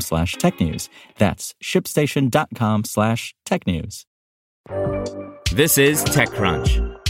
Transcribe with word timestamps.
slash 0.00 0.36
technews. 0.36 0.88
That's 1.18 1.54
shipstation.com 1.62 2.84
slash 2.84 3.34
technews. 3.46 4.04
This 5.52 5.78
is 5.78 6.04
TechCrunch. 6.04 7.00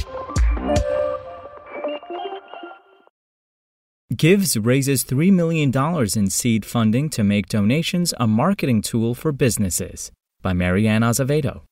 Givz 4.13 4.65
raises 4.65 5.05
$3 5.05 5.33
million 5.33 5.73
in 6.17 6.31
seed 6.31 6.65
funding 6.65 7.11
to 7.11 7.25
make 7.25 7.49
donations 7.49 8.15
a 8.21 8.27
marketing 8.27 8.83
tool 8.83 9.15
for 9.15 9.33
businesses 9.33 10.13
by 10.43 10.53
Mary 10.53 10.87
Ann 10.87 11.03
Azevedo. 11.03 11.63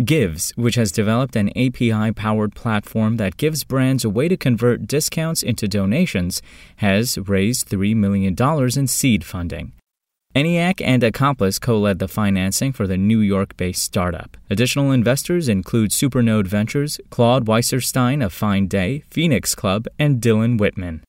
Givz, 0.00 0.52
which 0.56 0.74
has 0.74 0.92
developed 0.92 1.34
an 1.36 1.48
API 1.56 2.12
powered 2.12 2.54
platform 2.54 3.16
that 3.16 3.38
gives 3.38 3.64
brands 3.64 4.04
a 4.04 4.10
way 4.10 4.28
to 4.28 4.36
convert 4.36 4.86
discounts 4.86 5.42
into 5.42 5.66
donations, 5.66 6.42
has 6.76 7.16
raised 7.16 7.70
$3 7.70 7.96
million 7.96 8.36
in 8.76 8.86
seed 8.86 9.24
funding. 9.24 9.72
ENIAC 10.36 10.82
and 10.84 11.02
Accomplice 11.02 11.58
co 11.58 11.78
led 11.78 11.98
the 11.98 12.06
financing 12.06 12.70
for 12.70 12.86
the 12.86 12.98
New 12.98 13.20
York 13.20 13.56
based 13.56 13.82
startup. 13.82 14.36
Additional 14.50 14.92
investors 14.92 15.48
include 15.48 15.92
Supernode 15.92 16.46
Ventures, 16.46 17.00
Claude 17.08 17.46
Wasserstein 17.46 18.22
of 18.22 18.34
Fine 18.34 18.66
Day, 18.66 19.02
Phoenix 19.08 19.54
Club, 19.54 19.86
and 19.98 20.20
Dylan 20.20 20.58
Whitman. 20.58 21.02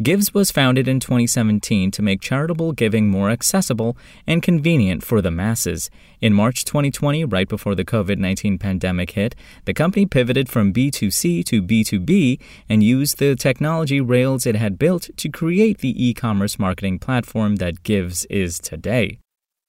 Givz 0.00 0.32
was 0.32 0.52
founded 0.52 0.86
in 0.86 1.00
2017 1.00 1.90
to 1.90 2.02
make 2.02 2.20
charitable 2.20 2.70
giving 2.70 3.08
more 3.08 3.30
accessible 3.30 3.96
and 4.28 4.40
convenient 4.40 5.02
for 5.02 5.20
the 5.20 5.32
masses. 5.32 5.90
In 6.20 6.32
March 6.32 6.64
2020, 6.64 7.24
right 7.24 7.48
before 7.48 7.74
the 7.74 7.84
COVID 7.84 8.16
19 8.16 8.58
pandemic 8.58 9.10
hit, 9.10 9.34
the 9.64 9.74
company 9.74 10.06
pivoted 10.06 10.48
from 10.48 10.72
B2C 10.72 11.44
to 11.46 11.60
B2B 11.60 12.38
and 12.68 12.84
used 12.84 13.18
the 13.18 13.34
technology 13.34 14.00
rails 14.00 14.46
it 14.46 14.54
had 14.54 14.78
built 14.78 15.10
to 15.16 15.28
create 15.28 15.78
the 15.78 16.06
e 16.06 16.14
commerce 16.14 16.60
marketing 16.60 17.00
platform 17.00 17.56
that 17.56 17.82
Givz 17.82 18.24
is 18.30 18.60
today. 18.60 19.18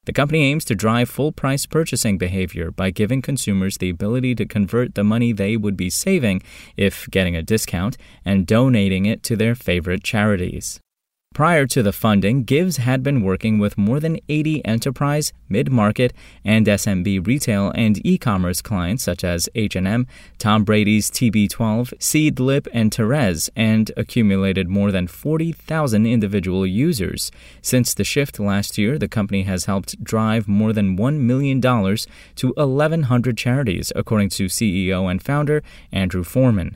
The 0.10 0.14
company 0.14 0.46
aims 0.46 0.66
to 0.66 0.74
drive 0.74 1.08
full 1.08 1.32
price 1.32 1.68
purchasing 1.68 2.18
behavior 2.18 2.72
by 2.72 2.90
giving 2.90 3.22
consumers 3.22 3.78
the 3.78 3.92
ability 3.92 4.34
to 4.34 4.46
convert 4.48 4.96
the 4.96 5.04
money 5.04 5.32
they 5.32 5.56
would 5.56 5.78
be 5.78 5.92
saving 5.92 6.42
if 6.76 7.08
getting 7.12 7.36
a 7.36 7.44
discount 7.44 7.96
and 8.26 8.48
donating 8.48 9.06
it 9.06 9.22
to 9.22 9.36
their 9.36 9.54
favorite 9.54 10.04
charities. 10.04 10.80
Prior 11.34 11.66
to 11.68 11.82
the 11.82 11.94
funding, 11.94 12.44
Givz 12.44 12.78
had 12.80 13.02
been 13.02 13.22
working 13.22 13.60
with 13.60 13.78
more 13.78 14.02
than 14.02 14.20
80 14.28 14.66
enterprise, 14.66 15.32
mid-market, 15.48 16.12
and 16.44 16.66
SMB 16.66 17.26
retail 17.26 17.72
and 17.76 18.06
e-commerce 18.06 18.62
clients 18.62 19.04
such 19.04 19.24
as 19.24 19.48
H&M, 19.56 20.06
Tom 20.38 20.66
Brady's 20.66 21.10
TB12, 21.10 21.94
Seedlip, 21.98 22.68
and 22.74 22.92
Tervis, 22.92 23.50
and 23.56 23.90
accumulated 23.96 24.68
more 24.68 24.92
than 24.92 25.08
40,000 25.08 26.06
individual 26.06 26.66
users. 26.66 27.32
Since 27.62 27.94
the 27.94 28.04
shift 28.04 28.40
last 28.40 28.78
year, 28.78 28.98
the 28.98 29.08
company 29.08 29.44
has 29.44 29.64
helped 29.64 30.04
drive 30.04 30.48
more 30.48 30.74
than 30.74 30.98
$1 30.98 31.20
million 31.20 31.62
to 31.62 32.54
1,100 32.58 33.38
charities, 33.38 33.94
according 33.96 34.30
to 34.30 34.48
CEO 34.48 35.10
and 35.10 35.24
founder 35.24 35.64
Andrew 35.94 36.24
Foreman. 36.24 36.76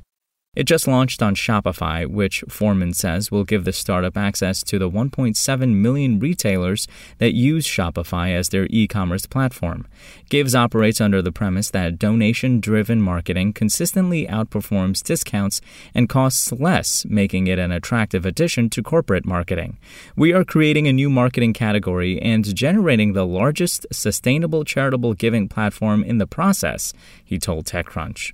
It 0.56 0.66
just 0.66 0.88
launched 0.88 1.24
on 1.24 1.34
Shopify, 1.34 2.06
which 2.06 2.44
Foreman 2.48 2.94
says 2.94 3.32
will 3.32 3.44
give 3.44 3.66
the 3.66 3.74
startup 3.74 4.16
access 4.16 4.62
to 4.66 4.78
the 4.78 4.88
1.7 4.88 5.74
million 5.74 6.20
retailers 6.20 6.88
that 7.18 7.34
use 7.34 7.66
Shopify 7.66 8.36
as 8.36 8.50
their 8.50 8.68
e 8.70 8.88
commerce 8.88 9.26
platform. 9.26 9.88
Givz 10.30 10.54
operates 10.54 11.02
under 11.02 11.24
the 11.24 11.32
premise 11.32 11.72
that 11.72 11.98
donation 11.98 12.60
driven 12.60 13.02
marketing 13.02 13.54
consistently 13.54 14.28
outperforms 14.28 15.02
discounts 15.02 15.60
and 15.96 16.08
costs 16.08 16.52
less, 16.52 17.04
making 17.06 17.48
it 17.48 17.58
an 17.58 17.72
attractive 17.72 18.24
addition 18.24 18.70
to 18.70 18.84
corporate 18.84 19.26
marketing. 19.26 19.80
We 20.16 20.34
are 20.34 20.46
creating 20.46 20.88
a 20.88 20.94
new 20.94 21.10
marketing 21.10 21.54
category 21.54 22.22
and 22.22 22.56
generating 22.56 23.14
the 23.14 23.26
largest 23.26 23.88
sustainable 23.92 24.66
charitable 24.66 25.16
giving 25.16 25.50
platform 25.50 26.04
in 26.04 26.20
the 26.20 26.28
process, 26.28 26.94
he 27.26 27.40
told 27.40 27.66
TechCrunch. 27.66 28.34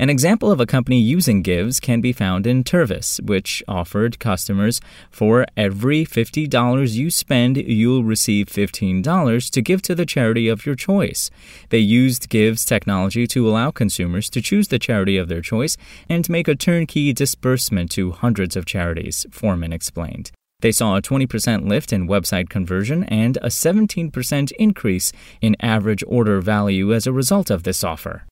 An 0.00 0.10
example 0.10 0.50
of 0.50 0.58
a 0.58 0.66
company 0.66 0.98
using 0.98 1.40
Givz 1.40 1.80
can 1.80 2.00
be 2.00 2.12
found 2.12 2.48
in 2.48 2.64
Tervis, 2.64 3.22
which 3.22 3.62
offered 3.68 4.18
customers 4.18 4.80
for 5.08 5.46
every 5.56 6.04
$50 6.04 6.94
you 6.94 7.12
spend, 7.12 7.58
you'll 7.58 8.02
receive 8.02 8.48
$15 8.48 9.50
to 9.52 9.62
give 9.62 9.82
to 9.82 9.94
the 9.94 10.04
charity 10.04 10.48
of 10.48 10.66
your 10.66 10.74
choice. 10.74 11.30
They 11.68 11.78
used 11.78 12.28
Givz 12.28 12.66
technology 12.66 13.28
to 13.28 13.48
allow 13.48 13.70
consumers 13.70 14.28
to 14.30 14.42
choose 14.42 14.66
the 14.66 14.80
charity 14.80 15.16
of 15.16 15.28
their 15.28 15.40
choice 15.40 15.76
and 16.08 16.28
make 16.28 16.48
a 16.48 16.56
turnkey 16.56 17.12
disbursement 17.12 17.92
to 17.92 18.10
hundreds 18.10 18.56
of 18.56 18.66
charities, 18.66 19.26
Foreman 19.30 19.72
explained. 19.72 20.32
They 20.58 20.72
saw 20.72 20.96
a 20.96 21.02
20% 21.02 21.68
lift 21.68 21.92
in 21.92 22.08
website 22.08 22.48
conversion 22.48 23.04
and 23.04 23.36
a 23.36 23.46
17% 23.48 24.50
increase 24.58 25.12
in 25.40 25.54
average 25.60 26.02
order 26.08 26.40
value 26.40 26.92
as 26.92 27.06
a 27.06 27.12
result 27.12 27.48
of 27.48 27.62
this 27.62 27.84
offer. 27.84 28.24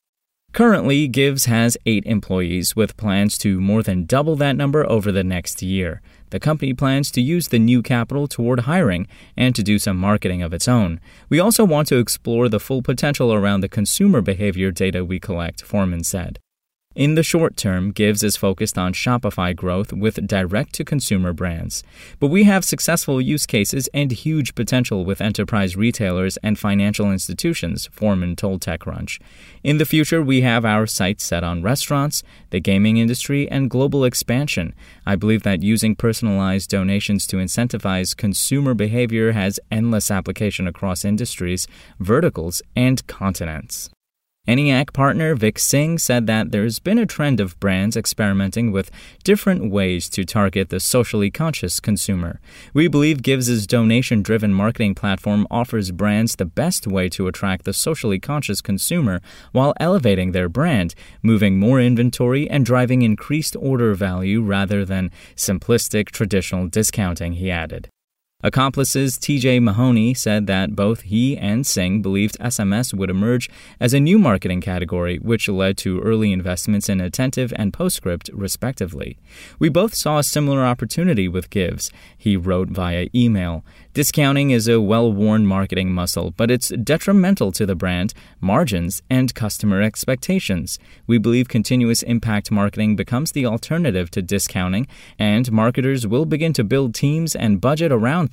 Currently, 0.53 1.09
Givz 1.09 1.47
has 1.47 1.79
eight 1.87 2.05
employees 2.05 2.75
with 2.75 2.95
plans 2.95 3.39
to 3.39 3.59
more 3.59 3.81
than 3.81 4.05
double 4.05 4.35
that 4.35 4.55
number 4.55 4.87
over 4.87 5.11
the 5.11 5.23
next 5.23 5.63
year. 5.63 5.99
The 6.29 6.39
company 6.39 6.75
plans 6.75 7.09
to 7.11 7.21
use 7.21 7.47
the 7.47 7.57
new 7.57 7.81
capital 7.81 8.27
toward 8.27 8.61
hiring 8.61 9.07
and 9.35 9.55
to 9.55 9.63
do 9.63 9.79
some 9.79 9.97
marketing 9.97 10.43
of 10.43 10.53
its 10.53 10.67
own. 10.67 10.99
We 11.27 11.39
also 11.39 11.65
want 11.65 11.87
to 11.87 11.97
explore 11.97 12.49
the 12.49 12.59
full 12.59 12.83
potential 12.83 13.33
around 13.33 13.61
the 13.61 13.67
consumer 13.67 14.21
behavior 14.21 14.69
data 14.69 15.03
we 15.03 15.19
collect, 15.19 15.63
Foreman 15.63 16.03
said. 16.03 16.37
In 16.95 17.15
the 17.15 17.23
short 17.23 17.57
term, 17.57 17.91
Givz 17.91 18.23
is 18.23 18.37
focused 18.37 18.77
on 18.77 18.93
Shopify 18.93 19.55
growth 19.55 19.91
with 19.91 20.27
direct 20.27 20.73
to 20.73 20.85
consumer 20.85 21.33
brands. 21.33 21.83
But 22.19 22.27
we 22.27 22.43
have 22.43 22.63
successful 22.63 23.19
use 23.19 23.47
cases 23.47 23.89
and 23.95 24.11
huge 24.11 24.53
potential 24.53 25.03
with 25.03 25.19
enterprise 25.19 25.75
retailers 25.75 26.37
and 26.43 26.59
financial 26.59 27.11
institutions, 27.11 27.89
Foreman 27.91 28.35
told 28.35 28.61
TechCrunch. 28.61 29.19
In 29.63 29.79
the 29.79 29.85
future, 29.85 30.21
we 30.21 30.41
have 30.41 30.65
our 30.65 30.85
sights 30.85 31.23
set 31.23 31.43
on 31.43 31.63
restaurants, 31.63 32.21
the 32.51 32.59
gaming 32.59 32.97
industry, 32.97 33.49
and 33.49 33.71
global 33.71 34.05
expansion. 34.05 34.75
I 35.03 35.15
believe 35.15 35.41
that 35.41 35.63
using 35.63 35.95
personalized 35.95 36.69
donations 36.69 37.25
to 37.27 37.37
incentivize 37.37 38.15
consumer 38.15 38.75
behavior 38.75 39.31
has 39.31 39.59
endless 39.71 40.11
application 40.11 40.67
across 40.67 41.03
industries, 41.03 41.67
verticals, 41.99 42.61
and 42.75 43.05
continents. 43.07 43.89
ENIAC 44.45 44.91
partner 44.91 45.35
Vik 45.35 45.57
Singh 45.57 45.97
said 45.97 46.27
that 46.27 46.51
there's 46.51 46.79
been 46.79 46.99
a 46.99 47.05
trend 47.05 47.39
of 47.39 47.57
brands 47.61 47.95
experimenting 47.95 48.73
with 48.73 48.91
different 49.23 49.71
ways 49.71 50.09
to 50.09 50.25
target 50.25 50.67
the 50.67 50.81
socially 50.81 51.31
conscious 51.31 51.79
consumer. 51.79 52.41
We 52.73 52.89
believe 52.89 53.21
Givz' 53.21 53.65
donation 53.65 54.21
driven 54.21 54.53
marketing 54.53 54.95
platform 54.95 55.47
offers 55.49 55.91
brands 55.91 56.35
the 56.35 56.45
best 56.45 56.85
way 56.85 57.07
to 57.07 57.27
attract 57.27 57.63
the 57.63 57.71
socially 57.71 58.19
conscious 58.19 58.59
consumer 58.59 59.21
while 59.53 59.73
elevating 59.79 60.33
their 60.33 60.49
brand, 60.49 60.93
moving 61.21 61.57
more 61.57 61.79
inventory, 61.79 62.49
and 62.49 62.65
driving 62.65 63.01
increased 63.01 63.55
order 63.55 63.93
value 63.93 64.41
rather 64.41 64.83
than 64.83 65.09
simplistic 65.37 66.11
traditional 66.11 66.67
discounting, 66.67 67.31
he 67.31 67.49
added. 67.49 67.92
Accomplices 68.45 69.17
TJ 69.17 69.61
Mahoney 69.61 70.13
said 70.13 70.47
that 70.47 70.75
both 70.75 71.03
he 71.03 71.37
and 71.37 71.65
Singh 71.65 72.01
believed 72.01 72.37
SMS 72.39 72.93
would 72.93 73.09
emerge 73.09 73.49
as 73.79 73.93
a 73.93 74.01
new 74.01 74.19
marketing 74.19 74.59
category, 74.59 75.17
which 75.17 75.47
led 75.47 75.77
to 75.77 76.01
early 76.01 76.33
investments 76.33 76.89
in 76.89 76.99
Attentive 76.99 77.53
and 77.55 77.71
Postscript, 77.71 78.29
respectively. 78.33 79.17
We 79.59 79.69
both 79.69 79.95
saw 79.95 80.17
a 80.17 80.23
similar 80.23 80.65
opportunity 80.65 81.29
with 81.29 81.49
Givz, 81.49 81.89
he 82.17 82.35
wrote 82.35 82.67
via 82.67 83.07
email. 83.15 83.63
Discounting 83.93 84.49
is 84.49 84.67
a 84.67 84.81
well 84.81 85.13
worn 85.13 85.45
marketing 85.45 85.93
muscle, 85.93 86.31
but 86.31 86.51
it's 86.51 86.69
detrimental 86.69 87.53
to 87.53 87.65
the 87.65 87.75
brand, 87.75 88.13
margins, 88.41 89.01
and 89.09 89.33
customer 89.33 89.81
expectations. 89.81 90.79
We 91.07 91.17
believe 91.17 91.47
continuous 91.47 92.03
impact 92.03 92.51
marketing 92.51 92.97
becomes 92.97 93.31
the 93.31 93.45
alternative 93.45 94.11
to 94.11 94.21
discounting, 94.21 94.87
and 95.17 95.49
marketers 95.49 96.05
will 96.05 96.25
begin 96.25 96.51
to 96.53 96.65
build 96.65 96.93
teams 96.93 97.35
and 97.35 97.61
budget 97.61 97.91
around 97.91 98.32